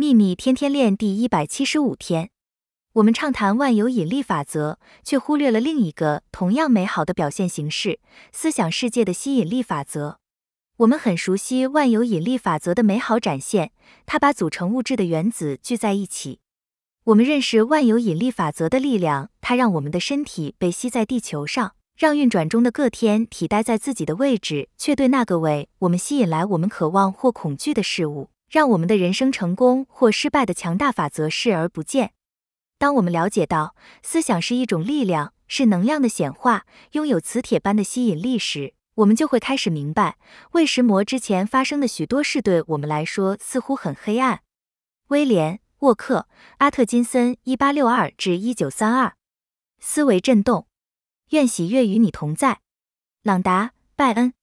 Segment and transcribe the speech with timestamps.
[0.00, 2.30] 秘密天天练第一百七十五天，
[2.92, 7.98] 我们畅谈万有引力法则，却忽略了另一个同样美好的表现形式——
[8.30, 10.20] 思想世界的吸引力法则。
[10.76, 13.72] 我们很熟悉万有引力法则的美好展现，
[14.06, 16.38] 它把组成物质的原子聚在一起。
[17.06, 28.30] 我们认识万有引力法则的力量，它让我们的身体被吸在地球上，让运转中的各天体待在自己的位置，却对那个为我们吸引来我们渴望或恐惧的事物。
[28.48, 32.12] 让我们的人生成功或失败的强大法则视而不见。
[32.78, 40.16] 当我们了解到思想是一种力量，是能量的显化，拥有磁铁般的吸引力时，我们就会开始明白，
[40.52, 44.42] 为什么之前发生的许多事对我们来说似乎很黑暗。
[45.08, 46.28] 威廉·沃克·
[46.58, 49.14] 阿特金森（一八六二至一九三二），
[49.80, 50.68] 思维震动，
[51.30, 52.60] 愿喜悦与你同在。
[53.22, 54.37] 朗达·拜恩。